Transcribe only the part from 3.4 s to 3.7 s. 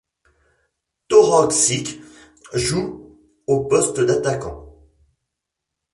au